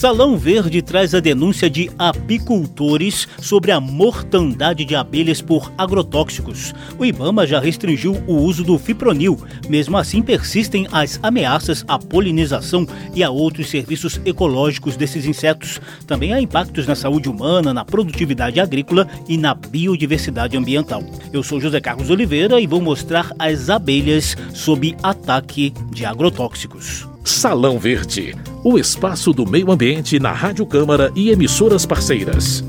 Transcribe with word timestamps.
Salão 0.00 0.34
Verde 0.38 0.80
traz 0.80 1.14
a 1.14 1.20
denúncia 1.20 1.68
de 1.68 1.90
apicultores 1.98 3.28
sobre 3.38 3.70
a 3.70 3.78
mortandade 3.78 4.82
de 4.82 4.96
abelhas 4.96 5.42
por 5.42 5.70
agrotóxicos. 5.76 6.74
O 6.98 7.04
Ibama 7.04 7.46
já 7.46 7.60
restringiu 7.60 8.16
o 8.26 8.36
uso 8.36 8.64
do 8.64 8.78
fipronil. 8.78 9.38
Mesmo 9.68 9.98
assim, 9.98 10.22
persistem 10.22 10.88
as 10.90 11.20
ameaças 11.22 11.84
à 11.86 11.98
polinização 11.98 12.86
e 13.14 13.22
a 13.22 13.28
outros 13.28 13.68
serviços 13.68 14.18
ecológicos 14.24 14.96
desses 14.96 15.26
insetos. 15.26 15.78
Também 16.06 16.32
há 16.32 16.40
impactos 16.40 16.86
na 16.86 16.94
saúde 16.94 17.28
humana, 17.28 17.74
na 17.74 17.84
produtividade 17.84 18.58
agrícola 18.58 19.06
e 19.28 19.36
na 19.36 19.52
biodiversidade 19.52 20.56
ambiental. 20.56 21.04
Eu 21.30 21.42
sou 21.42 21.60
José 21.60 21.78
Carlos 21.78 22.08
Oliveira 22.08 22.58
e 22.58 22.66
vou 22.66 22.80
mostrar 22.80 23.32
as 23.38 23.68
abelhas 23.68 24.34
sob 24.54 24.96
ataque 25.02 25.74
de 25.92 26.06
agrotóxicos. 26.06 27.09
Salão 27.24 27.78
Verde, 27.78 28.34
o 28.64 28.78
espaço 28.78 29.32
do 29.32 29.46
meio 29.46 29.70
ambiente 29.70 30.18
na 30.18 30.32
Rádio 30.32 30.64
Câmara 30.64 31.12
e 31.14 31.30
emissoras 31.30 31.84
parceiras. 31.84 32.64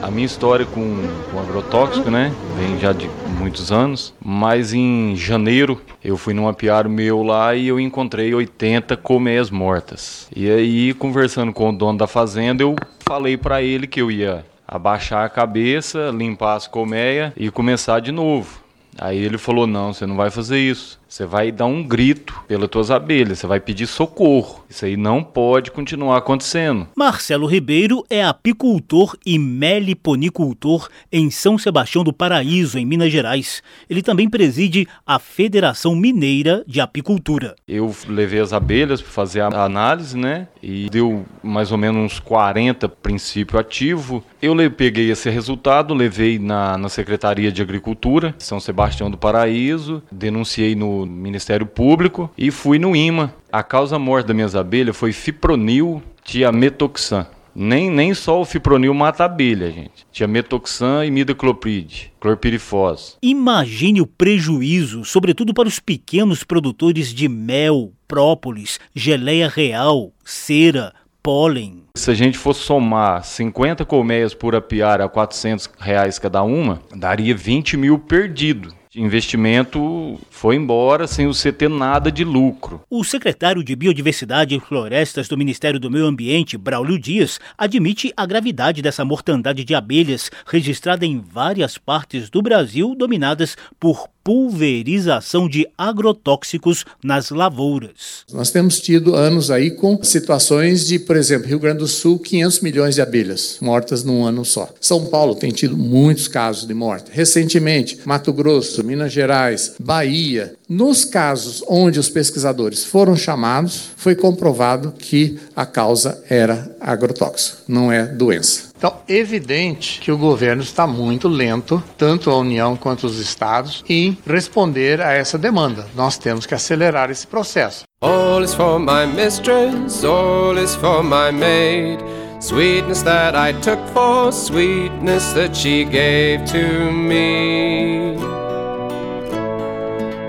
A 0.00 0.10
minha 0.10 0.24
história 0.24 0.64
com, 0.64 1.08
com 1.30 1.40
agrotóxico, 1.40 2.10
né, 2.10 2.32
vem 2.56 2.78
já 2.78 2.92
de 2.92 3.10
muitos 3.38 3.72
anos, 3.72 4.14
mas 4.24 4.72
em 4.72 5.14
janeiro 5.16 5.80
eu 6.02 6.16
fui 6.16 6.32
num 6.32 6.48
apiário 6.48 6.88
meu 6.88 7.22
lá 7.22 7.54
e 7.54 7.68
eu 7.68 7.80
encontrei 7.80 8.32
80 8.32 8.96
colmeias 8.96 9.50
mortas. 9.50 10.28
E 10.34 10.48
aí, 10.48 10.94
conversando 10.94 11.52
com 11.52 11.70
o 11.70 11.76
dono 11.76 11.98
da 11.98 12.06
fazenda, 12.06 12.62
eu 12.62 12.76
falei 13.00 13.36
para 13.36 13.60
ele 13.60 13.86
que 13.86 14.00
eu 14.00 14.10
ia 14.10 14.44
abaixar 14.66 15.24
a 15.24 15.28
cabeça, 15.28 16.10
limpar 16.14 16.54
as 16.54 16.66
colmeias 16.66 17.32
e 17.36 17.50
começar 17.50 18.00
de 18.00 18.12
novo. 18.12 18.66
Aí 18.98 19.18
ele 19.18 19.38
falou: 19.38 19.66
Não, 19.66 19.92
você 19.92 20.06
não 20.06 20.16
vai 20.16 20.30
fazer 20.30 20.58
isso. 20.58 20.98
Você 21.08 21.24
vai 21.24 21.52
dar 21.52 21.66
um 21.66 21.82
grito 21.82 22.42
pelas 22.48 22.68
tuas 22.68 22.90
abelhas, 22.90 23.38
você 23.38 23.46
vai 23.46 23.60
pedir 23.60 23.86
socorro. 23.86 24.64
Isso 24.68 24.84
aí 24.84 24.96
não 24.96 25.22
pode 25.22 25.70
continuar 25.70 26.18
acontecendo. 26.18 26.88
Marcelo 26.96 27.46
Ribeiro 27.46 28.04
é 28.10 28.24
apicultor 28.24 29.16
e 29.24 29.38
meliponicultor 29.38 30.88
em 31.10 31.30
São 31.30 31.56
Sebastião 31.56 32.02
do 32.02 32.12
Paraíso, 32.12 32.78
em 32.78 32.84
Minas 32.84 33.12
Gerais. 33.12 33.62
Ele 33.88 34.02
também 34.02 34.28
preside 34.28 34.88
a 35.06 35.18
Federação 35.18 35.94
Mineira 35.94 36.64
de 36.66 36.80
Apicultura. 36.80 37.54
Eu 37.68 37.94
levei 38.08 38.40
as 38.40 38.52
abelhas 38.52 39.00
para 39.00 39.10
fazer 39.10 39.40
a 39.40 39.64
análise, 39.64 40.18
né? 40.18 40.48
E 40.62 40.90
deu 40.90 41.24
mais 41.42 41.70
ou 41.70 41.78
menos 41.78 42.04
uns 42.04 42.18
40 42.18 42.88
princípio 42.88 43.58
ativo. 43.58 44.24
Eu 44.42 44.54
peguei 44.70 45.10
esse 45.10 45.30
resultado, 45.30 45.94
levei 45.94 46.38
na, 46.38 46.76
na 46.76 46.88
Secretaria 46.88 47.52
de 47.52 47.62
Agricultura, 47.62 48.34
São 48.38 48.58
Sebastião 48.58 49.10
do 49.10 49.16
Paraíso, 49.16 50.02
denunciei 50.10 50.74
no 50.74 50.95
Ministério 51.04 51.66
Público 51.66 52.30
e 52.38 52.50
fui 52.50 52.78
no 52.78 52.94
IMA. 52.94 53.34
A 53.52 53.62
causa 53.62 53.98
morte 53.98 54.26
das 54.26 54.36
minhas 54.36 54.54
abelhas 54.54 54.96
foi 54.96 55.12
fipronil 55.12 56.02
tiametoxan. 56.24 57.26
Nem, 57.58 57.90
nem 57.90 58.12
só 58.12 58.38
o 58.38 58.44
fipronil 58.44 58.92
mata 58.92 59.22
a 59.22 59.26
abelha, 59.26 59.70
gente. 59.70 60.06
Tiametoxan 60.12 61.06
e 61.06 61.10
midacloprid, 61.10 62.10
clorpirifos. 62.20 63.16
Imagine 63.22 64.02
o 64.02 64.06
prejuízo, 64.06 65.06
sobretudo 65.06 65.54
para 65.54 65.66
os 65.66 65.80
pequenos 65.80 66.44
produtores 66.44 67.14
de 67.14 67.28
mel, 67.28 67.92
própolis, 68.06 68.78
geleia 68.94 69.48
real, 69.48 70.12
cera, 70.22 70.92
pólen. 71.22 71.84
Se 71.96 72.10
a 72.10 72.14
gente 72.14 72.36
fosse 72.36 72.60
somar 72.60 73.24
50 73.24 73.86
colmeias 73.86 74.34
por 74.34 74.54
apiária 74.54 75.06
a 75.06 75.08
400 75.08 75.70
reais 75.78 76.18
cada 76.18 76.42
uma, 76.42 76.82
daria 76.94 77.34
20 77.34 77.78
mil 77.78 77.98
perdido 77.98 78.74
investimento 78.96 80.18
foi 80.30 80.56
embora 80.56 81.06
sem 81.06 81.26
você 81.26 81.52
ter 81.52 81.68
nada 81.68 82.10
de 82.10 82.24
lucro. 82.24 82.80
O 82.88 83.04
secretário 83.04 83.62
de 83.62 83.76
Biodiversidade 83.76 84.54
e 84.54 84.60
Florestas 84.60 85.28
do 85.28 85.36
Ministério 85.36 85.78
do 85.78 85.90
Meio 85.90 86.06
Ambiente, 86.06 86.56
Braulio 86.56 86.98
Dias, 86.98 87.38
admite 87.56 88.12
a 88.16 88.24
gravidade 88.24 88.80
dessa 88.80 89.04
mortandade 89.04 89.64
de 89.64 89.74
abelhas 89.74 90.30
registrada 90.46 91.04
em 91.04 91.20
várias 91.20 91.76
partes 91.78 92.30
do 92.30 92.40
Brasil 92.40 92.94
dominadas 92.94 93.56
por 93.78 94.08
pulverização 94.26 95.48
de 95.48 95.68
agrotóxicos 95.78 96.84
nas 97.00 97.30
lavouras. 97.30 98.24
Nós 98.32 98.50
temos 98.50 98.80
tido 98.80 99.14
anos 99.14 99.52
aí 99.52 99.70
com 99.70 100.02
situações 100.02 100.84
de, 100.84 100.98
por 100.98 101.14
exemplo, 101.14 101.46
Rio 101.46 101.60
Grande 101.60 101.78
do 101.78 101.86
Sul, 101.86 102.18
500 102.18 102.58
milhões 102.58 102.96
de 102.96 103.00
abelhas 103.00 103.58
mortas 103.60 104.02
num 104.02 104.24
ano 104.24 104.44
só. 104.44 104.68
São 104.80 105.06
Paulo 105.06 105.36
tem 105.36 105.52
tido 105.52 105.76
muitos 105.76 106.26
casos 106.26 106.66
de 106.66 106.74
morte. 106.74 107.08
Recentemente, 107.12 108.00
Mato 108.04 108.32
Grosso, 108.32 108.82
Minas 108.82 109.12
Gerais, 109.12 109.74
Bahia. 109.78 110.54
Nos 110.68 111.04
casos 111.04 111.62
onde 111.68 112.00
os 112.00 112.08
pesquisadores 112.08 112.84
foram 112.84 113.14
chamados, 113.14 113.90
foi 113.96 114.16
comprovado 114.16 114.92
que 114.98 115.38
a 115.54 115.64
causa 115.64 116.20
era 116.28 116.76
agrotóxico, 116.80 117.58
não 117.68 117.92
é 117.92 118.04
doença. 118.04 118.65
Então, 118.76 118.96
evidente 119.08 120.00
que 120.00 120.12
o 120.12 120.18
governo 120.18 120.62
está 120.62 120.86
muito 120.86 121.28
lento, 121.28 121.82
tanto 121.96 122.30
a 122.30 122.36
União 122.36 122.76
quanto 122.76 123.06
os 123.06 123.18
estados, 123.18 123.82
em 123.88 124.16
responder 124.26 125.00
a 125.00 125.12
essa 125.12 125.38
demanda. 125.38 125.86
Nós 125.94 126.18
temos 126.18 126.44
que 126.44 126.54
acelerar 126.54 127.10
esse 127.10 127.26
processo. 127.26 127.84
All 128.02 128.44
is 128.44 128.54
for 128.54 128.78
my 128.78 129.06
mistress, 129.06 130.04
all 130.04 130.58
is 130.58 130.74
for 130.74 131.02
my 131.02 131.32
maid. 131.32 131.98
Sweetness 132.38 133.02
that 133.02 133.34
I 133.34 133.54
took 133.60 133.80
for 133.94 134.30
sweetness 134.30 135.32
that 135.32 135.56
she 135.56 135.84
gave 135.84 136.44
to 136.52 136.92
me. 136.92 138.14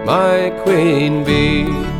My 0.05 0.51
queen 0.63 1.25
bee 1.25 1.96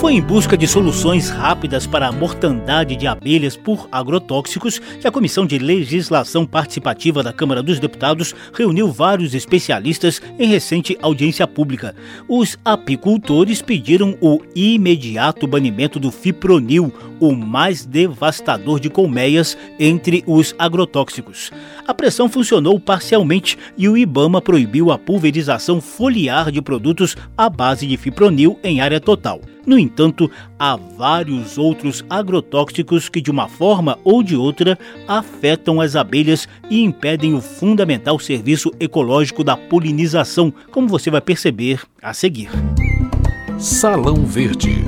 foi 0.00 0.12
em 0.12 0.22
busca 0.22 0.56
de 0.56 0.68
soluções 0.68 1.28
rápidas 1.28 1.84
para 1.84 2.06
a 2.06 2.12
mortandade 2.12 2.94
de 2.94 3.08
abelhas 3.08 3.56
por 3.56 3.88
agrotóxicos 3.90 4.78
que 4.78 5.08
a 5.08 5.10
Comissão 5.10 5.44
de 5.44 5.58
Legislação 5.58 6.46
Participativa 6.46 7.20
da 7.20 7.32
Câmara 7.32 7.64
dos 7.64 7.80
Deputados 7.80 8.32
reuniu 8.54 8.92
vários 8.92 9.34
especialistas 9.34 10.22
em 10.38 10.46
recente 10.46 10.96
audiência 11.02 11.48
pública. 11.48 11.96
Os 12.28 12.56
apicultores 12.64 13.60
pediram 13.60 14.16
o 14.20 14.40
imediato 14.54 15.48
banimento 15.48 15.98
do 15.98 16.12
fipronil, 16.12 16.94
o 17.18 17.32
mais 17.32 17.84
devastador 17.84 18.78
de 18.78 18.88
colmeias 18.88 19.58
entre 19.80 20.22
os 20.28 20.54
agrotóxicos. 20.56 21.50
A 21.88 21.92
pressão 21.92 22.28
funcionou 22.28 22.78
parcialmente 22.78 23.58
e 23.76 23.88
o 23.88 23.98
IBAMA 23.98 24.40
proibiu 24.40 24.92
a 24.92 24.98
pulverização 24.98 25.80
foliar 25.80 26.52
de 26.52 26.62
produtos 26.62 27.16
à 27.36 27.50
base 27.50 27.84
de 27.84 27.96
fipronil 27.96 28.56
em 28.62 28.80
área 28.80 29.00
total. 29.00 29.40
No 29.68 29.78
entanto, 29.78 30.30
há 30.58 30.76
vários 30.76 31.58
outros 31.58 32.02
agrotóxicos 32.08 33.10
que, 33.10 33.20
de 33.20 33.30
uma 33.30 33.48
forma 33.48 33.98
ou 34.02 34.22
de 34.22 34.34
outra, 34.34 34.78
afetam 35.06 35.78
as 35.78 35.94
abelhas 35.94 36.48
e 36.70 36.82
impedem 36.82 37.34
o 37.34 37.42
fundamental 37.42 38.18
serviço 38.18 38.72
ecológico 38.80 39.44
da 39.44 39.58
polinização, 39.58 40.50
como 40.70 40.88
você 40.88 41.10
vai 41.10 41.20
perceber 41.20 41.82
a 42.00 42.14
seguir. 42.14 42.48
Salão 43.58 44.24
Verde 44.24 44.86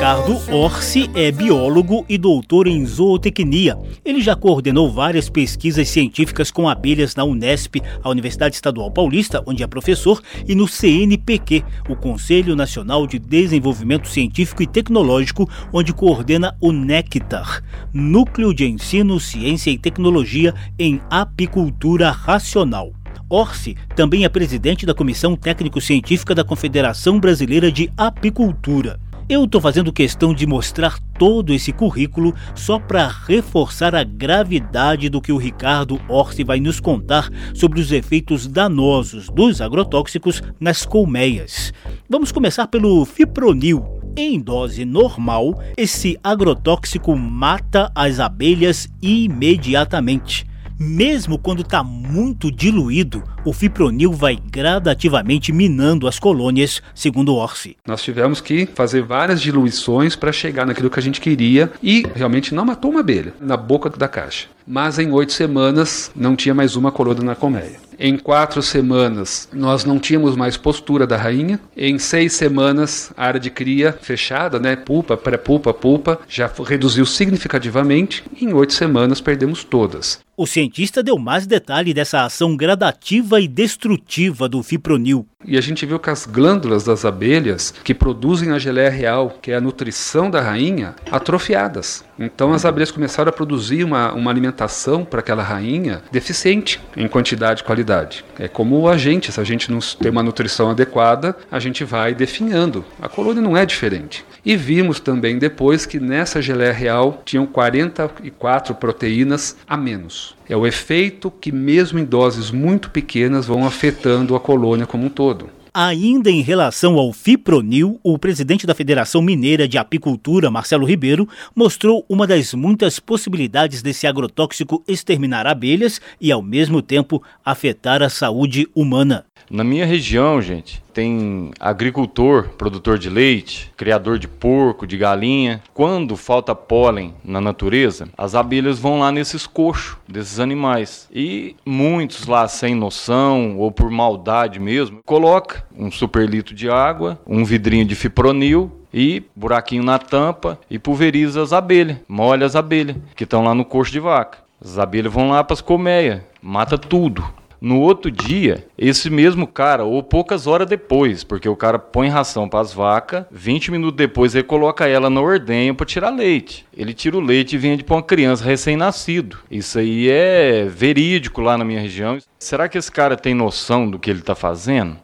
Ricardo 0.00 0.40
Orsi 0.50 1.10
é 1.14 1.30
biólogo 1.30 2.06
e 2.08 2.16
doutor 2.16 2.66
em 2.66 2.86
zootecnia. 2.86 3.76
Ele 4.02 4.22
já 4.22 4.34
coordenou 4.34 4.90
várias 4.90 5.28
pesquisas 5.28 5.90
científicas 5.90 6.50
com 6.50 6.66
abelhas 6.66 7.14
na 7.14 7.22
Unesp, 7.22 7.82
a 8.02 8.08
Universidade 8.08 8.54
Estadual 8.54 8.90
Paulista, 8.90 9.42
onde 9.46 9.62
é 9.62 9.66
professor, 9.66 10.22
e 10.48 10.54
no 10.54 10.66
CNPq, 10.66 11.62
o 11.86 11.94
Conselho 11.94 12.56
Nacional 12.56 13.06
de 13.06 13.18
Desenvolvimento 13.18 14.08
Científico 14.08 14.62
e 14.62 14.66
Tecnológico, 14.66 15.46
onde 15.70 15.92
coordena 15.92 16.56
o 16.62 16.72
NECTAR, 16.72 17.62
Núcleo 17.92 18.54
de 18.54 18.64
Ensino, 18.64 19.20
Ciência 19.20 19.70
e 19.70 19.76
Tecnologia 19.76 20.54
em 20.78 20.98
Apicultura 21.10 22.10
Racional. 22.10 22.90
Orsi 23.28 23.76
também 23.94 24.24
é 24.24 24.30
presidente 24.30 24.86
da 24.86 24.94
Comissão 24.94 25.36
Técnico-Científica 25.36 26.34
da 26.34 26.42
Confederação 26.42 27.20
Brasileira 27.20 27.70
de 27.70 27.92
Apicultura. 27.98 28.98
Eu 29.30 29.44
estou 29.44 29.60
fazendo 29.60 29.92
questão 29.92 30.34
de 30.34 30.44
mostrar 30.44 30.98
todo 31.16 31.54
esse 31.54 31.72
currículo 31.72 32.34
só 32.52 32.80
para 32.80 33.06
reforçar 33.06 33.94
a 33.94 34.02
gravidade 34.02 35.08
do 35.08 35.20
que 35.20 35.30
o 35.30 35.36
Ricardo 35.36 36.00
Orsi 36.08 36.42
vai 36.42 36.58
nos 36.58 36.80
contar 36.80 37.30
sobre 37.54 37.80
os 37.80 37.92
efeitos 37.92 38.48
danosos 38.48 39.28
dos 39.28 39.60
agrotóxicos 39.60 40.42
nas 40.58 40.84
colmeias. 40.84 41.72
Vamos 42.08 42.32
começar 42.32 42.66
pelo 42.66 43.04
fipronil. 43.04 43.84
Em 44.16 44.40
dose 44.40 44.84
normal, 44.84 45.62
esse 45.76 46.18
agrotóxico 46.24 47.14
mata 47.14 47.92
as 47.94 48.18
abelhas 48.18 48.88
imediatamente. 49.00 50.49
Mesmo 50.82 51.38
quando 51.38 51.60
está 51.60 51.84
muito 51.84 52.50
diluído, 52.50 53.22
o 53.44 53.52
fipronil 53.52 54.14
vai 54.14 54.34
gradativamente 54.36 55.52
minando 55.52 56.08
as 56.08 56.18
colônias, 56.18 56.80
segundo 56.94 57.34
Orsi. 57.34 57.76
Nós 57.86 58.02
tivemos 58.02 58.40
que 58.40 58.64
fazer 58.64 59.02
várias 59.02 59.42
diluições 59.42 60.16
para 60.16 60.32
chegar 60.32 60.64
naquilo 60.64 60.88
que 60.88 60.98
a 60.98 61.02
gente 61.02 61.20
queria 61.20 61.70
e 61.82 62.06
realmente 62.14 62.54
não 62.54 62.64
matou 62.64 62.92
uma 62.92 63.00
abelha 63.00 63.34
na 63.38 63.58
boca 63.58 63.90
da 63.90 64.08
caixa. 64.08 64.48
Mas 64.66 64.98
em 64.98 65.10
oito 65.12 65.32
semanas 65.32 66.10
não 66.14 66.36
tinha 66.36 66.54
mais 66.54 66.76
uma 66.76 66.92
colônia 66.92 67.22
na 67.22 67.34
colmeia. 67.34 67.80
Em 68.02 68.16
quatro 68.16 68.62
semanas, 68.62 69.46
nós 69.52 69.84
não 69.84 69.98
tínhamos 69.98 70.34
mais 70.34 70.56
postura 70.56 71.06
da 71.06 71.18
rainha. 71.18 71.60
Em 71.76 71.98
seis 71.98 72.32
semanas, 72.32 73.12
a 73.14 73.26
área 73.26 73.38
de 73.38 73.50
cria 73.50 73.92
fechada, 73.92 74.58
né? 74.58 74.74
Pulpa, 74.74 75.18
pré-pulpa, 75.18 75.74
pulpa, 75.74 76.18
já 76.26 76.50
reduziu 76.66 77.04
significativamente. 77.04 78.24
Em 78.40 78.54
oito 78.54 78.72
semanas, 78.72 79.20
perdemos 79.20 79.64
todas. 79.64 80.18
O 80.34 80.46
cientista 80.46 81.02
deu 81.02 81.18
mais 81.18 81.46
detalhe 81.46 81.92
dessa 81.92 82.24
ação 82.24 82.56
gradativa 82.56 83.38
e 83.38 83.46
destrutiva 83.46 84.48
do 84.48 84.62
fipronil. 84.62 85.26
E 85.44 85.56
a 85.56 85.60
gente 85.60 85.86
viu 85.86 85.98
que 85.98 86.10
as 86.10 86.26
glândulas 86.26 86.84
das 86.84 87.04
abelhas 87.04 87.72
que 87.82 87.94
produzem 87.94 88.52
a 88.52 88.58
geleia 88.58 88.90
real, 88.90 89.38
que 89.40 89.50
é 89.50 89.56
a 89.56 89.60
nutrição 89.60 90.30
da 90.30 90.40
rainha, 90.40 90.94
atrofiadas. 91.10 92.04
Então 92.18 92.52
as 92.52 92.66
abelhas 92.66 92.90
começaram 92.90 93.30
a 93.30 93.32
produzir 93.32 93.82
uma, 93.82 94.12
uma 94.12 94.30
alimentação 94.30 95.02
para 95.02 95.20
aquela 95.20 95.42
rainha 95.42 96.02
deficiente 96.12 96.78
em 96.94 97.08
quantidade 97.08 97.62
e 97.62 97.64
qualidade. 97.64 98.22
É 98.38 98.48
como 98.48 98.86
a 98.86 98.98
gente, 98.98 99.32
se 99.32 99.40
a 99.40 99.44
gente 99.44 99.70
não 99.70 99.78
tem 99.78 100.10
uma 100.10 100.22
nutrição 100.22 100.70
adequada, 100.70 101.34
a 101.50 101.58
gente 101.58 101.84
vai 101.84 102.14
definhando. 102.14 102.84
A 103.00 103.08
colônia 103.08 103.42
não 103.42 103.56
é 103.56 103.64
diferente. 103.64 104.24
E 104.44 104.56
vimos 104.56 105.00
também 105.00 105.38
depois 105.38 105.86
que 105.86 105.98
nessa 105.98 106.42
geleia 106.42 106.72
real 106.72 107.22
tinham 107.24 107.46
44 107.46 108.74
proteínas 108.74 109.56
a 109.66 109.76
menos. 109.76 110.38
É 110.50 110.56
o 110.56 110.66
efeito 110.66 111.30
que, 111.30 111.52
mesmo 111.52 112.00
em 112.00 112.04
doses 112.04 112.50
muito 112.50 112.90
pequenas, 112.90 113.46
vão 113.46 113.64
afetando 113.64 114.34
a 114.34 114.40
colônia 114.40 114.84
como 114.84 115.06
um 115.06 115.08
todo. 115.08 115.48
Ainda 115.72 116.28
em 116.28 116.40
relação 116.40 116.98
ao 116.98 117.12
fipronil, 117.12 118.00
o 118.02 118.18
presidente 118.18 118.66
da 118.66 118.74
Federação 118.74 119.22
Mineira 119.22 119.68
de 119.68 119.78
Apicultura, 119.78 120.50
Marcelo 120.50 120.84
Ribeiro, 120.84 121.28
mostrou 121.54 122.04
uma 122.08 122.26
das 122.26 122.52
muitas 122.52 122.98
possibilidades 122.98 123.80
desse 123.80 124.08
agrotóxico 124.08 124.82
exterminar 124.88 125.46
abelhas 125.46 126.00
e, 126.20 126.32
ao 126.32 126.42
mesmo 126.42 126.82
tempo, 126.82 127.22
afetar 127.44 128.02
a 128.02 128.08
saúde 128.08 128.68
humana. 128.74 129.24
Na 129.48 129.64
minha 129.64 129.86
região, 129.86 130.40
gente, 130.40 130.82
tem 130.92 131.50
agricultor, 131.58 132.50
produtor 132.58 132.98
de 132.98 133.08
leite, 133.08 133.72
criador 133.76 134.18
de 134.18 134.28
porco, 134.28 134.86
de 134.86 134.96
galinha. 134.96 135.62
Quando 135.72 136.16
falta 136.16 136.54
pólen 136.54 137.14
na 137.24 137.40
natureza, 137.40 138.08
as 138.16 138.34
abelhas 138.34 138.78
vão 138.78 139.00
lá 139.00 139.10
nesses 139.10 139.46
coxos 139.46 139.96
desses 140.06 140.40
animais. 140.40 141.08
E 141.12 141.56
muitos 141.64 142.26
lá 142.26 142.46
sem 142.48 142.74
noção 142.74 143.56
ou 143.56 143.70
por 143.70 143.90
maldade 143.90 144.58
mesmo, 144.60 145.00
coloca 145.04 145.64
um 145.76 145.90
super 145.90 146.28
litro 146.28 146.54
de 146.54 146.68
água, 146.68 147.18
um 147.26 147.44
vidrinho 147.44 147.84
de 147.84 147.94
fipronil 147.94 148.70
e 148.92 149.22
buraquinho 149.34 149.82
na 149.82 149.98
tampa 149.98 150.58
e 150.68 150.78
pulveriza 150.78 151.42
as 151.42 151.52
abelhas, 151.52 151.98
molha 152.08 152.46
as 152.46 152.56
abelhas 152.56 152.96
que 153.14 153.24
estão 153.24 153.44
lá 153.44 153.54
no 153.54 153.64
coxo 153.64 153.92
de 153.92 154.00
vaca. 154.00 154.38
As 154.62 154.78
abelhas 154.78 155.12
vão 155.12 155.30
lá 155.30 155.42
para 155.42 155.54
as 155.54 155.60
colmeias, 155.60 156.20
mata 156.42 156.76
tudo. 156.76 157.24
No 157.60 157.78
outro 157.78 158.10
dia, 158.10 158.66
esse 158.78 159.10
mesmo 159.10 159.46
cara, 159.46 159.84
ou 159.84 160.02
poucas 160.02 160.46
horas 160.46 160.66
depois, 160.66 161.22
porque 161.22 161.48
o 161.48 161.54
cara 161.54 161.78
põe 161.78 162.08
ração 162.08 162.48
para 162.48 162.60
as 162.60 162.72
vacas, 162.72 163.26
20 163.30 163.70
minutos 163.70 163.96
depois 163.96 164.34
ele 164.34 164.44
coloca 164.44 164.86
ela 164.86 165.10
no 165.10 165.22
ordenho 165.22 165.74
para 165.74 165.84
tirar 165.84 166.08
leite. 166.08 166.64
Ele 166.74 166.94
tira 166.94 167.18
o 167.18 167.20
leite 167.20 167.56
e 167.56 167.58
vende 167.58 167.84
para 167.84 167.96
uma 167.96 168.02
criança 168.02 168.44
recém-nascido. 168.44 169.38
Isso 169.50 169.78
aí 169.78 170.08
é 170.08 170.64
verídico 170.64 171.42
lá 171.42 171.58
na 171.58 171.64
minha 171.64 171.80
região. 171.80 172.16
Será 172.38 172.68
que 172.68 172.78
esse 172.78 172.90
cara 172.90 173.16
tem 173.16 173.34
noção 173.34 173.90
do 173.90 173.98
que 173.98 174.08
ele 174.08 174.20
está 174.20 174.34
fazendo? 174.34 174.96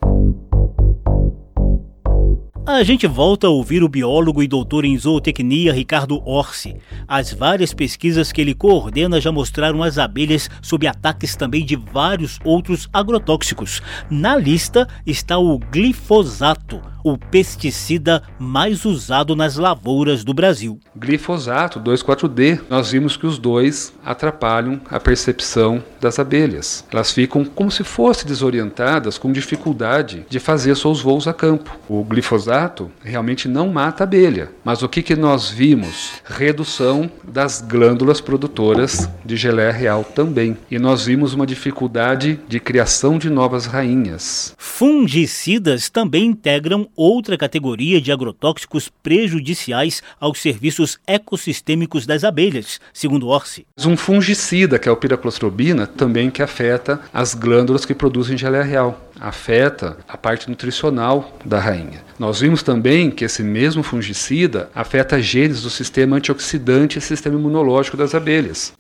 A 2.69 2.83
gente 2.83 3.07
volta 3.07 3.47
a 3.47 3.51
ouvir 3.51 3.85
o 3.85 3.89
biólogo 3.89 4.43
e 4.43 4.49
doutor 4.49 4.85
em 4.85 4.99
zootecnia 4.99 5.73
Ricardo 5.73 6.21
Orsi. 6.29 6.75
As 7.07 7.33
várias 7.33 7.73
pesquisas 7.73 8.33
que 8.33 8.41
ele 8.41 8.57
coordena 8.57 9.21
já 9.21 9.31
mostraram 9.31 9.85
as 9.85 9.99
abelhas 9.99 10.51
sob 10.61 10.85
ataques 10.85 11.37
também 11.37 11.65
de 11.65 11.77
vários 11.77 12.41
outros 12.45 12.89
agrotóxicos. 12.93 13.81
Na 14.11 14.35
lista 14.35 14.89
está 15.07 15.39
o 15.39 15.61
glifosato, 15.61 16.83
o 17.07 17.17
pesticida 17.17 18.21
mais 18.37 18.85
usado 18.85 19.37
nas 19.37 19.55
lavouras 19.55 20.25
do 20.25 20.35
Brasil. 20.35 20.81
Glifosato 20.97 21.79
2,4-D, 21.79 22.59
nós 22.69 22.91
vimos 22.91 23.17
que 23.17 23.25
os 23.25 23.39
dois 23.39 23.93
atrapalham 24.05 24.81
a 24.91 24.99
percepção 24.99 25.81
das 26.01 26.19
abelhas. 26.19 26.85
Elas 26.93 27.13
ficam 27.13 27.45
como 27.45 27.71
se 27.71 27.85
fossem 27.85 28.27
desorientadas, 28.27 29.19
com 29.19 29.31
dificuldade 29.31 30.27
de 30.29 30.41
fazer 30.41 30.75
seus 30.75 31.01
voos 31.01 31.29
a 31.29 31.33
campo. 31.33 31.79
O 31.89 32.03
glifosato 32.03 32.91
realmente 33.05 33.47
não 33.47 33.69
mata 33.69 34.03
a 34.03 34.07
abelha, 34.07 34.51
mas 34.65 34.83
o 34.83 34.89
que, 34.89 35.01
que 35.01 35.15
nós 35.15 35.49
vimos? 35.49 36.15
Redução 36.25 37.09
das 37.23 37.61
glândulas 37.61 38.21
produtoras 38.21 39.09
de 39.25 39.37
geleia 39.37 39.71
real 39.71 40.03
também. 40.03 40.57
E 40.69 40.77
nós 40.77 41.07
vimos 41.07 41.35
uma 41.35 41.47
dificuldade 41.47 42.41
de 42.49 42.59
criação 42.59 43.17
de 43.17 43.31
novas 43.31 43.67
rainhas. 43.67 44.57
Fungicidas 44.59 45.89
também 45.89 46.27
integram 46.27 46.89
outra 46.97 47.37
categoria 47.37 48.01
de 48.01 48.11
agrotóxicos 48.11 48.91
prejudiciais 49.03 50.03
aos 50.19 50.41
serviços 50.41 50.99
ecossistêmicos 51.07 52.07
das 52.07 52.25
abelhas, 52.25 52.81
segundo 52.93 53.29
Orsi. 53.29 53.67
Um 53.85 53.97
fungicida, 53.97 54.79
que 54.79 54.89
é 54.89 54.93
o 54.93 54.97
piraclostrobina, 54.97 55.87
também 55.87 56.31
que 56.31 56.43
afeta 56.43 57.01
as 57.13 57.35
glândulas 57.35 57.85
que 57.85 57.95
produzem 57.95 58.37
geleia 58.37 58.65
real 58.65 59.07
afeta 59.21 59.97
a 60.09 60.17
parte 60.17 60.49
nutricional 60.49 61.39
da 61.45 61.59
rainha. 61.59 62.03
Nós 62.19 62.41
vimos 62.41 62.63
também 62.63 63.11
que 63.11 63.25
esse 63.25 63.43
mesmo 63.43 63.83
fungicida 63.83 64.71
afeta 64.75 65.21
genes 65.21 65.63
do 65.63 65.71
sistema 65.71 66.17
antioxidante 66.17 66.99
e 66.99 67.03
sistema 67.03 67.39
imunológico 67.39 67.97
das 67.97 68.15
abelhas. 68.15 68.73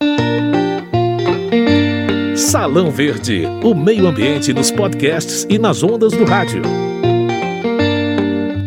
Salão 2.37 2.91
Verde, 2.91 3.45
o 3.63 3.75
meio 3.75 4.07
ambiente 4.07 4.53
nos 4.53 4.71
podcasts 4.71 5.47
e 5.49 5.59
nas 5.59 5.83
ondas 5.83 6.13
do 6.13 6.25
rádio. 6.25 6.86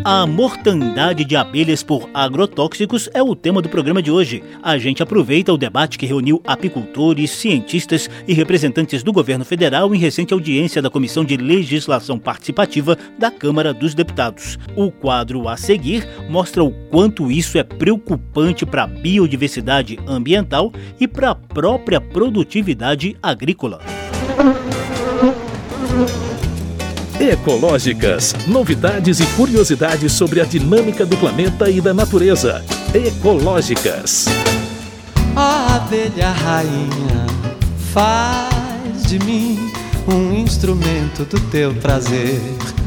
A 0.04 0.25
mortandade 0.25 1.25
de 1.25 1.36
abelhas 1.36 1.84
por 1.84 2.10
agrotóxicos 2.13 3.10
é 3.13 3.22
o 3.22 3.36
tema 3.36 3.62
do 3.62 3.68
programa 3.68 4.01
de 4.01 4.10
hoje. 4.10 4.42
A 4.63 4.78
gente 4.78 5.04
aproveita 5.04 5.51
o 5.51 5.57
debate 5.57 5.98
que 5.98 6.06
reuniu 6.06 6.42
apicultores, 6.48 7.31
cientistas 7.31 8.10
e 8.28 8.34
representantes 8.34 9.04
do 9.04 9.12
governo 9.12 9.44
federal 9.44 9.94
em 9.94 10.00
recente 10.00 10.34
audiência 10.34 10.81
da 10.81 10.90
Comissão 10.90 11.25
de 11.25 11.36
Legislação 11.36 12.18
Participativa 12.18 12.98
da 13.18 13.30
Câmara 13.30 13.74
dos 13.74 13.94
Deputados. 13.94 14.57
O 14.75 14.90
quadro 14.90 15.50
a 15.50 15.57
seguir 15.57 16.07
mostra 16.30 16.63
o 16.63 16.72
quanto 16.90 17.30
isso 17.30 17.57
é 17.57 17.63
preocupante 17.63 18.66
para 18.66 18.84
a 18.84 18.88
biodiversidade 18.88 20.00
ambiental 20.07 20.72
e 21.00 21.07
para 21.07 21.31
a 21.31 21.36
própria 21.36 22.00
produtividade 22.00 23.18
agrícola. 23.22 23.81
Ecológicas. 27.19 28.33
Novidades 28.47 29.19
e 29.19 29.25
curiosidades 29.35 30.13
sobre 30.13 30.39
a 30.39 30.45
dinâmica 30.45 31.05
do 31.05 31.17
planeta 31.17 31.69
e 31.69 31.81
da 31.81 31.93
natureza. 31.93 32.63
Ecológicas. 32.93 34.25
A 35.35 35.75
abelha 35.75 36.31
rainha 36.31 37.25
faz 37.91 39.03
de 39.03 39.19
mim 39.19 39.59
um 40.07 40.33
instrumento 40.33 41.25
do 41.25 41.41
teu 41.49 41.73
prazer 41.75 42.39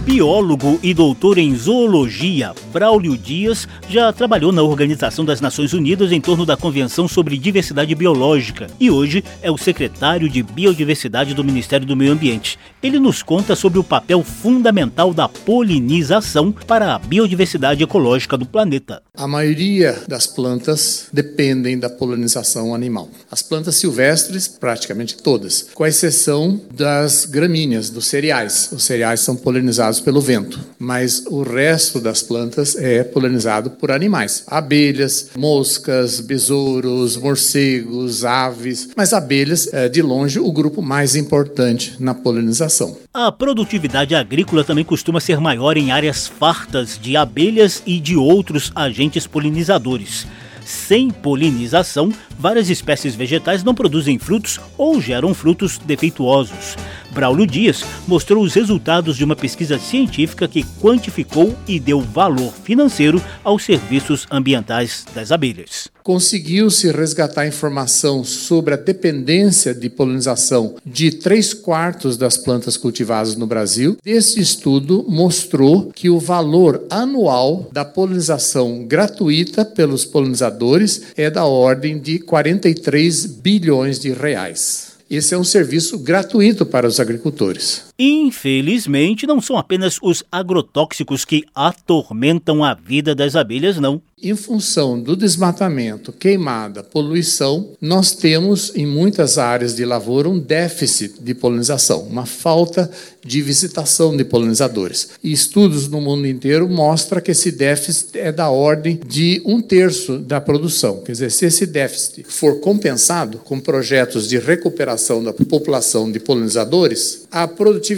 biólogo 0.03 0.81
e 0.83 0.93
doutor 0.93 1.39
em 1.39 1.55
zoologia, 1.55 2.53
Braulio 2.73 3.17
Dias, 3.17 3.69
já 3.89 4.13
trabalhou 4.13 4.51
na 4.51 4.61
Organização 4.61 5.25
das 5.25 5.41
Nações 5.41 5.73
Unidas 5.73 6.11
em 6.11 6.21
torno 6.21 6.45
da 6.45 6.57
Convenção 6.57 7.07
sobre 7.07 7.39
Diversidade 7.39 7.95
Biológica 7.95 8.67
e 8.81 8.91
hoje 8.91 9.23
é 9.41 9.49
o 9.49 9.57
secretário 9.57 10.29
de 10.29 10.43
Biodiversidade 10.43 11.35
do 11.35 11.45
Ministério 11.45 11.87
do 11.87 11.95
Meio 11.95 12.13
Ambiente. 12.13 12.59
Ele 12.83 12.99
nos 12.99 13.23
conta 13.23 13.55
sobre 13.55 13.79
o 13.79 13.85
papel 13.85 14.25
fundamental 14.25 15.15
da 15.15 15.29
polinização 15.29 16.51
para 16.51 16.97
a 16.97 16.99
biodiversidade 16.99 17.85
ecológica 17.85 18.37
do 18.37 18.45
planeta. 18.45 19.01
A 19.15 19.29
maioria 19.29 20.03
das 20.09 20.27
plantas 20.27 21.07
dependem 21.13 21.79
da 21.79 21.89
polinização 21.89 22.75
animal. 22.75 23.09
As 23.31 23.41
plantas 23.41 23.77
silvestres, 23.77 24.49
praticamente 24.49 25.17
todas, 25.17 25.69
com 25.75 25.87
exceção 25.87 26.61
das 26.75 27.25
gramíneas, 27.25 27.89
dos 27.89 28.07
cereais. 28.07 28.71
Os 28.73 28.83
cereais 28.83 29.21
são 29.21 29.37
polinizados 29.37 29.92
polinizados 29.93 30.01
pelo 30.01 30.21
vento, 30.21 30.61
mas 30.79 31.25
o 31.27 31.43
resto 31.43 32.01
das 32.01 32.23
plantas 32.23 32.77
é 32.77 33.05
polinizado 33.05 33.71
por 33.71 33.91
animais: 33.91 34.45
abelhas, 34.47 35.31
moscas, 35.37 36.21
besouros, 36.21 37.17
morcegos, 37.17 38.25
aves. 38.25 38.91
Mas 38.97 39.13
abelhas 39.13 39.69
é, 39.73 39.89
de 39.89 40.01
longe, 40.01 40.39
o 40.39 40.53
grupo 40.53 40.81
mais 40.81 41.15
importante 41.15 41.97
na 41.99 42.15
polinização. 42.15 42.97
A 43.13 43.31
produtividade 43.31 44.15
agrícola 44.15 44.65
também 44.65 44.85
costuma 44.85 45.21
ser 45.21 45.39
maior 45.39 45.77
em 45.77 45.91
áreas 45.91 46.27
fartas 46.27 46.99
de 47.01 47.17
abelhas 47.17 47.83
e 47.87 48.01
de 48.01 48.17
outros 48.17 48.73
agentes 48.75 49.27
polinizadores. 49.27 50.27
Sem 50.65 51.11
polinização, 51.11 52.13
várias 52.39 52.71
espécies 52.71 53.17
vegetais 53.17 53.65
não 53.65 53.75
produzem 53.75 54.19
frutos 54.19 54.61
ou 54.79 55.01
geram 55.01 55.35
frutos 55.35 55.77
defeituosos. 55.77 56.77
Braulio 57.13 57.47
Dias 57.47 57.85
mostrou 58.09 58.43
os 58.43 58.55
resultados 58.55 59.17
de 59.19 59.25
uma 59.25 59.37
pesquisa 59.37 59.79
científica 59.79 60.49
que 60.49 60.65
quantificou 60.81 61.55
e 61.69 61.79
deu 61.79 62.01
valor 62.01 62.53
financeiro 62.65 63.23
aos 63.45 63.65
serviços 63.65 64.27
ambientais 64.31 65.05
das 65.15 65.31
abelhas. 65.31 65.89
Conseguiu-se 66.03 66.91
resgatar 66.91 67.47
informação 67.47 68.25
sobre 68.25 68.75
a 68.75 68.77
dependência 68.77 69.73
de 69.73 69.89
polinização 69.89 70.75
de 70.85 71.13
três 71.13 71.55
quartos 71.55 72.17
das 72.17 72.37
plantas 72.37 72.77
cultivadas 72.77 73.37
no 73.37 73.47
Brasil. 73.47 73.97
Este 74.05 74.41
estudo 74.41 75.05
mostrou 75.09 75.93
que 75.95 76.11
o 76.11 76.19
valor 76.19 76.85
anual 76.91 77.69
da 77.71 77.85
polinização 77.85 78.85
gratuita 78.85 79.65
pelos 79.65 80.05
polinizadores 80.05 81.03
é 81.17 81.31
da 81.31 81.45
ordem 81.45 82.01
de 82.01 82.19
43 82.19 83.27
bilhões 83.27 84.01
de 84.01 84.13
reais. 84.13 84.92
Esse 85.13 85.35
é 85.35 85.39
um 85.39 85.45
serviço 85.45 85.99
gratuito 85.99 86.65
para 86.65 86.87
os 86.87 86.99
agricultores. 86.99 87.83
Infelizmente, 88.05 89.29
não 89.29 89.41
são 89.41 89.57
apenas 89.57 89.97
os 90.03 90.25
agrotóxicos 90.33 91.25
que 91.25 91.45
atormentam 91.55 92.65
a 92.65 92.75
vida 92.75 93.15
das 93.15 93.37
abelhas, 93.37 93.79
não. 93.79 94.03
Em 94.25 94.37
função 94.37 95.01
do 95.01 95.17
desmatamento, 95.17 96.13
queimada, 96.13 96.85
poluição, 96.85 97.71
nós 97.81 98.13
temos 98.13 98.73
em 98.77 98.87
muitas 98.87 99.37
áreas 99.37 99.75
de 99.75 99.85
lavoura 99.85 100.29
um 100.29 100.39
déficit 100.39 101.21
de 101.21 101.35
polinização, 101.35 102.03
uma 102.03 102.25
falta 102.25 102.89
de 103.25 103.43
visitação 103.43 104.17
de 104.17 104.25
polinizadores. 104.25 105.11
E 105.25 105.33
estudos 105.33 105.89
no 105.89 106.01
mundo 106.01 106.27
inteiro 106.27 106.69
mostram 106.69 107.21
que 107.21 107.33
esse 107.33 107.51
déficit 107.51 108.17
é 108.17 108.31
da 108.31 108.49
ordem 108.49 109.01
de 109.05 109.43
um 109.45 109.61
terço 109.61 110.19
da 110.19 110.41
produção. 110.41 111.03
Quer 111.03 111.13
dizer, 111.13 111.33
se 111.33 111.47
esse 111.47 111.67
déficit 111.67 112.25
for 112.29 112.61
compensado 112.61 113.39
com 113.39 113.59
projetos 113.59 114.29
de 114.29 114.39
recuperação 114.39 115.23
da 115.23 115.33
população 115.33 116.11
de 116.11 116.21
polinizadores, 116.21 117.27
a 117.29 117.49
produtividade 117.49 117.92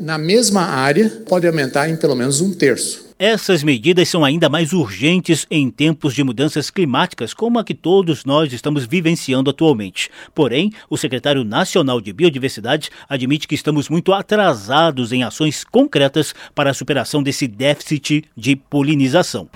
na 0.00 0.18
mesma 0.18 0.62
área 0.62 1.10
pode 1.28 1.46
aumentar 1.46 1.88
em 1.88 1.96
pelo 1.96 2.14
menos 2.14 2.40
um 2.40 2.52
terço. 2.52 3.04
Essas 3.18 3.62
medidas 3.62 4.08
são 4.08 4.24
ainda 4.24 4.48
mais 4.48 4.72
urgentes 4.72 5.46
em 5.50 5.70
tempos 5.70 6.14
de 6.14 6.24
mudanças 6.24 6.68
climáticas, 6.68 7.32
como 7.32 7.58
a 7.58 7.64
que 7.64 7.74
todos 7.74 8.24
nós 8.24 8.52
estamos 8.52 8.86
vivenciando 8.86 9.50
atualmente. 9.50 10.10
Porém, 10.34 10.72
o 10.90 10.96
secretário 10.96 11.44
nacional 11.44 12.00
de 12.00 12.12
Biodiversidade 12.12 12.90
admite 13.08 13.46
que 13.46 13.54
estamos 13.54 13.88
muito 13.88 14.12
atrasados 14.12 15.12
em 15.12 15.22
ações 15.22 15.64
concretas 15.64 16.34
para 16.54 16.70
a 16.70 16.74
superação 16.74 17.22
desse 17.22 17.46
déficit 17.46 18.24
de 18.36 18.56
polinização. 18.56 19.48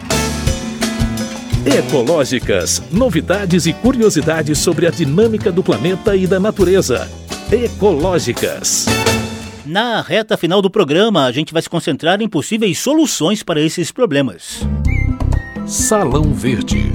Ecológicas, 1.66 2.80
novidades 2.90 3.66
e 3.66 3.73
curiosidades 3.73 4.58
sobre 4.58 4.87
a 4.87 4.90
dinâmica 4.90 5.50
do 5.50 5.62
planeta 5.62 6.14
e 6.14 6.26
da 6.26 6.38
natureza. 6.38 7.11
Ecológicas. 7.50 8.87
Na 9.68 10.00
reta 10.00 10.34
final 10.38 10.62
do 10.62 10.70
programa, 10.70 11.26
a 11.26 11.30
gente 11.30 11.52
vai 11.52 11.60
se 11.60 11.68
concentrar 11.68 12.22
em 12.22 12.28
possíveis 12.28 12.78
soluções 12.78 13.42
para 13.42 13.60
esses 13.60 13.92
problemas. 13.92 14.66
Salão 15.66 16.32
Verde. 16.32 16.90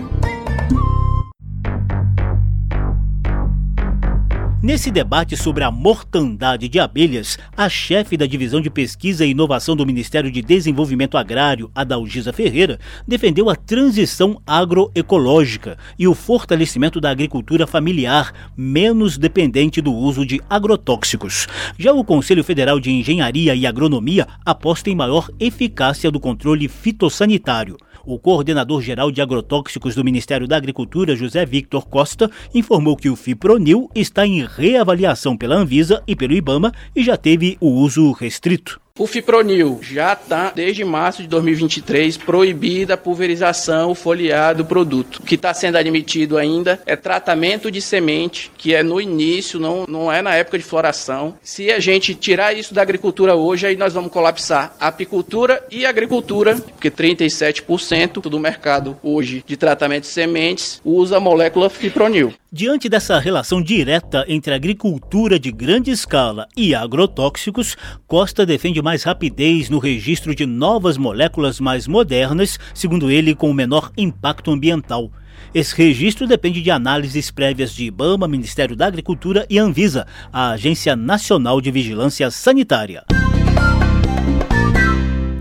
Nesse 4.63 4.89
debate 4.89 5.35
sobre 5.35 5.61
a 5.65 5.69
mortandade 5.69 6.69
de 6.69 6.79
abelhas, 6.79 7.37
a 7.57 7.67
chefe 7.67 8.15
da 8.15 8.25
Divisão 8.25 8.61
de 8.61 8.69
Pesquisa 8.69 9.25
e 9.25 9.31
Inovação 9.31 9.75
do 9.75 9.85
Ministério 9.85 10.31
de 10.31 10.41
Desenvolvimento 10.41 11.17
Agrário, 11.17 11.69
Adalgisa 11.75 12.31
Ferreira, 12.31 12.79
defendeu 13.05 13.49
a 13.49 13.57
transição 13.57 14.41
agroecológica 14.47 15.77
e 15.99 16.07
o 16.07 16.15
fortalecimento 16.15 17.01
da 17.01 17.09
agricultura 17.09 17.67
familiar, 17.67 18.31
menos 18.55 19.17
dependente 19.17 19.81
do 19.81 19.93
uso 19.93 20.25
de 20.25 20.39
agrotóxicos. 20.49 21.45
Já 21.77 21.91
o 21.91 22.05
Conselho 22.05 22.41
Federal 22.41 22.79
de 22.79 22.89
Engenharia 22.89 23.53
e 23.53 23.67
Agronomia 23.67 24.25
aposta 24.45 24.89
em 24.89 24.95
maior 24.95 25.29
eficácia 25.41 26.09
do 26.09 26.21
controle 26.21 26.69
fitossanitário. 26.69 27.75
O 28.05 28.19
coordenador-geral 28.19 29.09
de 29.11 29.21
agrotóxicos 29.21 29.95
do 29.95 30.03
Ministério 30.03 30.45
da 30.45 30.57
Agricultura, 30.57 31.15
José 31.15 31.45
Victor 31.45 31.87
Costa, 31.87 32.29
informou 32.53 32.97
que 32.97 33.09
o 33.09 33.15
fipronil 33.15 33.89
está 33.95 34.27
em 34.27 34.45
reavaliação 34.45 35.37
pela 35.37 35.55
Anvisa 35.55 36.03
e 36.05 36.13
pelo 36.13 36.33
IBAMA 36.33 36.73
e 36.93 37.01
já 37.01 37.15
teve 37.15 37.57
o 37.61 37.69
uso 37.69 38.11
restrito. 38.11 38.82
O 38.99 39.07
fipronil 39.07 39.79
já 39.81 40.13
está, 40.13 40.51
desde 40.51 40.85
março 40.85 41.23
de 41.23 41.27
2023, 41.27 42.15
proibida 42.15 42.93
a 42.93 42.97
pulverização, 42.97 43.89
o 43.89 43.95
foliar 43.95 44.53
do 44.53 44.63
produto. 44.63 45.15
O 45.15 45.23
que 45.23 45.33
está 45.33 45.51
sendo 45.51 45.79
admitido 45.79 46.37
ainda 46.37 46.79
é 46.85 46.95
tratamento 46.95 47.71
de 47.71 47.81
semente, 47.81 48.51
que 48.55 48.75
é 48.75 48.83
no 48.83 49.01
início, 49.01 49.59
não, 49.59 49.87
não 49.87 50.13
é 50.13 50.21
na 50.21 50.35
época 50.35 50.59
de 50.59 50.63
floração. 50.63 51.35
Se 51.41 51.71
a 51.71 51.79
gente 51.79 52.13
tirar 52.13 52.53
isso 52.53 52.71
da 52.71 52.83
agricultura 52.83 53.35
hoje, 53.35 53.65
aí 53.65 53.75
nós 53.75 53.95
vamos 53.95 54.11
colapsar 54.11 54.75
a 54.79 54.89
apicultura 54.89 55.65
e 55.71 55.87
a 55.87 55.89
agricultura, 55.89 56.55
porque 56.57 56.91
37% 56.91 58.21
do 58.29 58.39
mercado 58.39 58.95
hoje 59.01 59.43
de 59.43 59.57
tratamento 59.57 60.03
de 60.03 60.09
sementes 60.09 60.79
usa 60.85 61.17
a 61.17 61.19
molécula 61.19 61.67
fipronil. 61.67 62.31
Diante 62.55 62.87
dessa 62.87 63.17
relação 63.17 63.59
direta 63.59 64.23
entre 64.27 64.53
agricultura 64.53 65.39
de 65.39 65.51
grande 65.51 65.89
escala 65.89 66.47
e 66.55 66.75
agrotóxicos, 66.75 67.75
Costa 68.05 68.45
defende 68.45 68.79
mais 68.83 69.03
rapidez 69.03 69.69
no 69.69 69.79
registro 69.79 70.35
de 70.35 70.45
novas 70.45 70.97
moléculas 70.97 71.57
mais 71.57 71.87
modernas, 71.87 72.59
segundo 72.73 73.09
ele, 73.09 73.33
com 73.33 73.53
menor 73.53 73.89
impacto 73.95 74.51
ambiental. 74.51 75.09
Esse 75.55 75.73
registro 75.73 76.27
depende 76.27 76.61
de 76.61 76.69
análises 76.69 77.31
prévias 77.31 77.73
de 77.73 77.85
IBAMA, 77.85 78.27
Ministério 78.27 78.75
da 78.75 78.85
Agricultura 78.85 79.45
e 79.49 79.57
Anvisa, 79.57 80.05
a 80.33 80.49
Agência 80.49 80.97
Nacional 80.97 81.61
de 81.61 81.71
Vigilância 81.71 82.29
Sanitária. 82.29 83.05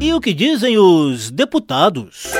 E 0.00 0.14
o 0.14 0.20
que 0.20 0.32
dizem 0.32 0.78
os 0.78 1.28
deputados? 1.28 2.32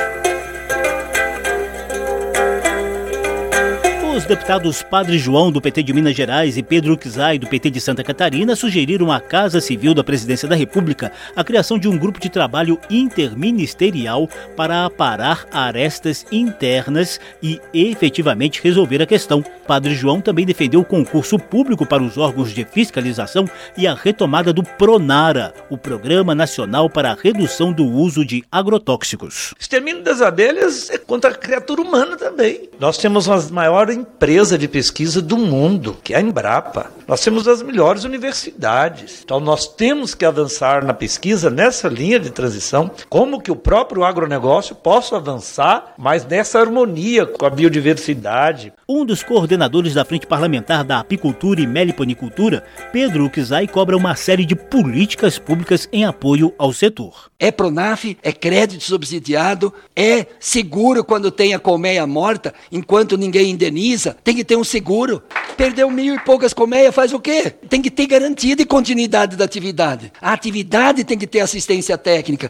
Os 4.15 4.25
deputados 4.25 4.83
Padre 4.83 5.17
João, 5.17 5.51
do 5.51 5.59
PT 5.59 5.81
de 5.81 5.91
Minas 5.91 6.15
Gerais, 6.15 6.55
e 6.55 6.61
Pedro 6.61 6.95
Kizai, 6.95 7.39
do 7.39 7.47
PT 7.47 7.71
de 7.71 7.81
Santa 7.81 8.03
Catarina, 8.03 8.55
sugeriram 8.55 9.11
à 9.11 9.19
Casa 9.19 9.59
Civil 9.59 9.95
da 9.95 10.03
Presidência 10.03 10.47
da 10.47 10.55
República 10.55 11.11
a 11.35 11.43
criação 11.43 11.79
de 11.79 11.87
um 11.87 11.97
grupo 11.97 12.19
de 12.19 12.29
trabalho 12.29 12.79
interministerial 12.91 14.29
para 14.55 14.85
aparar 14.85 15.47
arestas 15.51 16.27
internas 16.31 17.19
e 17.41 17.59
efetivamente 17.73 18.61
resolver 18.63 19.01
a 19.01 19.07
questão. 19.07 19.43
Padre 19.65 19.95
João 19.95 20.21
também 20.21 20.45
defendeu 20.45 20.81
o 20.81 20.85
concurso 20.85 21.39
público 21.39 21.83
para 21.83 22.03
os 22.03 22.15
órgãos 22.15 22.51
de 22.51 22.63
fiscalização 22.65 23.49
e 23.75 23.87
a 23.87 23.95
retomada 23.95 24.53
do 24.53 24.61
PRONARA, 24.61 25.55
o 25.71 25.77
Programa 25.77 26.35
Nacional 26.35 26.87
para 26.87 27.11
a 27.11 27.17
Redução 27.19 27.73
do 27.73 27.85
Uso 27.85 28.23
de 28.23 28.43
Agrotóxicos. 28.51 29.55
Extermínio 29.59 30.03
das 30.03 30.21
abelhas 30.21 30.91
é 30.91 30.99
contra 30.99 31.31
a 31.31 31.35
criatura 31.35 31.81
humana 31.81 32.15
também. 32.15 32.69
Nós 32.79 32.99
temos 32.99 33.25
uma 33.25 33.41
maior 33.51 33.89
empresa 34.03 34.57
de 34.57 34.67
pesquisa 34.67 35.21
do 35.21 35.37
mundo, 35.37 35.97
que 36.03 36.13
é 36.13 36.17
a 36.17 36.21
Embrapa. 36.21 36.91
Nós 37.07 37.21
temos 37.21 37.47
as 37.47 37.61
melhores 37.61 38.03
universidades. 38.03 39.21
Então 39.23 39.39
nós 39.39 39.65
temos 39.67 40.13
que 40.13 40.25
avançar 40.25 40.85
na 40.85 40.93
pesquisa 40.93 41.49
nessa 41.49 41.87
linha 41.87 42.19
de 42.19 42.29
transição, 42.29 42.91
como 43.09 43.41
que 43.41 43.51
o 43.51 43.55
próprio 43.55 44.03
agronegócio 44.03 44.75
possa 44.75 45.15
avançar, 45.15 45.93
mas 45.97 46.25
nessa 46.25 46.59
harmonia 46.59 47.25
com 47.25 47.45
a 47.45 47.49
biodiversidade. 47.49 48.73
Um 48.87 49.05
dos 49.05 49.23
coordenadores 49.23 49.93
da 49.93 50.03
Frente 50.03 50.27
Parlamentar 50.27 50.83
da 50.83 50.99
Apicultura 50.99 51.61
e 51.61 51.67
Meliponicultura, 51.67 52.63
Pedro 52.91 53.29
Kizai, 53.29 53.67
cobra 53.67 53.95
uma 53.95 54.15
série 54.15 54.45
de 54.45 54.55
políticas 54.55 55.39
públicas 55.39 55.87
em 55.91 56.05
apoio 56.05 56.53
ao 56.57 56.73
setor. 56.73 57.31
É 57.39 57.51
Pronaf, 57.51 58.17
é 58.21 58.31
crédito 58.31 58.83
subsidiado, 58.83 59.73
é 59.95 60.25
seguro 60.39 61.03
quando 61.03 61.31
tem 61.31 61.53
a 61.53 61.59
colmeia 61.59 62.07
morta, 62.07 62.53
enquanto 62.71 63.17
ninguém 63.17 63.51
indeniza, 63.51 63.92
tem 64.23 64.35
que 64.35 64.43
ter 64.43 64.55
um 64.55 64.63
seguro. 64.63 65.21
Perdeu 65.55 65.89
mil 65.89 66.15
e 66.15 66.19
poucas 66.19 66.53
colmeias, 66.53 66.93
faz 66.93 67.13
o 67.13 67.19
quê? 67.19 67.53
Tem 67.69 67.81
que 67.81 67.91
ter 67.91 68.07
garantia 68.07 68.55
de 68.55 68.65
continuidade 68.65 69.35
da 69.35 69.45
atividade. 69.45 70.11
A 70.21 70.33
atividade 70.33 71.03
tem 71.03 71.17
que 71.17 71.27
ter 71.27 71.41
assistência 71.41 71.97
técnica. 71.97 72.49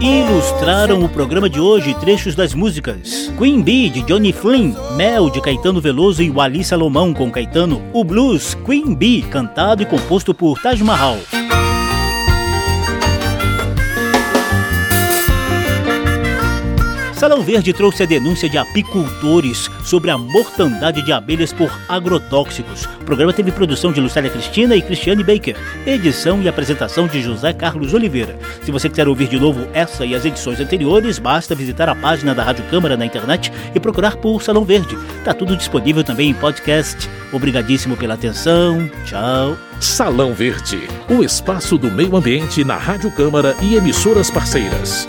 Ilustraram 0.00 1.02
o 1.02 1.08
programa 1.08 1.48
de 1.48 1.58
hoje 1.58 1.94
trechos 1.94 2.34
das 2.34 2.52
músicas 2.52 3.32
Queen 3.38 3.62
Bee 3.62 3.88
de 3.88 4.02
Johnny 4.02 4.32
Flynn, 4.32 4.74
Mel 4.96 5.30
de 5.30 5.40
Caetano 5.40 5.80
Veloso 5.80 6.22
e 6.22 6.30
Wally 6.30 6.62
Salomão 6.62 7.14
com 7.14 7.30
Caetano, 7.30 7.82
o 7.92 8.04
blues 8.04 8.54
Queen 8.66 8.94
Bee, 8.94 9.22
cantado 9.22 9.82
e 9.82 9.86
composto 9.86 10.34
por 10.34 10.60
Taj 10.60 10.82
Mahal. 10.82 11.16
Salão 17.24 17.40
Verde 17.40 17.72
trouxe 17.72 18.02
a 18.02 18.06
denúncia 18.06 18.50
de 18.50 18.58
apicultores 18.58 19.70
sobre 19.82 20.10
a 20.10 20.18
mortandade 20.18 21.00
de 21.00 21.10
abelhas 21.10 21.54
por 21.54 21.72
agrotóxicos. 21.88 22.84
O 22.84 23.04
programa 23.06 23.32
teve 23.32 23.50
produção 23.50 23.92
de 23.92 23.98
Lucélia 23.98 24.28
Cristina 24.28 24.76
e 24.76 24.82
Cristiane 24.82 25.24
Baker, 25.24 25.56
edição 25.86 26.42
e 26.42 26.48
apresentação 26.50 27.06
de 27.06 27.22
José 27.22 27.54
Carlos 27.54 27.94
Oliveira. 27.94 28.38
Se 28.60 28.70
você 28.70 28.90
quiser 28.90 29.08
ouvir 29.08 29.28
de 29.28 29.40
novo 29.40 29.66
essa 29.72 30.04
e 30.04 30.14
as 30.14 30.26
edições 30.26 30.60
anteriores, 30.60 31.18
basta 31.18 31.54
visitar 31.54 31.88
a 31.88 31.94
página 31.94 32.34
da 32.34 32.44
Rádio 32.44 32.66
Câmara 32.66 32.94
na 32.94 33.06
internet 33.06 33.50
e 33.74 33.80
procurar 33.80 34.16
por 34.16 34.42
Salão 34.42 34.66
Verde. 34.66 34.94
Tá 35.24 35.32
tudo 35.32 35.56
disponível 35.56 36.04
também 36.04 36.28
em 36.28 36.34
podcast. 36.34 37.08
Obrigadíssimo 37.32 37.96
pela 37.96 38.12
atenção. 38.12 38.86
Tchau. 39.06 39.56
Salão 39.80 40.34
Verde, 40.34 40.86
o 41.08 41.24
espaço 41.24 41.78
do 41.78 41.90
meio 41.90 42.14
ambiente 42.16 42.62
na 42.64 42.76
Rádio 42.76 43.10
Câmara 43.10 43.56
e 43.62 43.76
emissoras 43.76 44.30
parceiras. 44.30 45.08